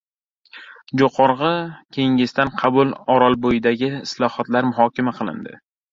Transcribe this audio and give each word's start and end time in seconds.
Jo‘qorg‘i 1.01 1.51
Kengesda 1.97 2.45
qabul: 2.61 2.95
Orolbo‘yidagi 3.17 3.91
islohotlar 3.99 4.69
muhokama 4.71 5.15
qilindi 5.21 5.55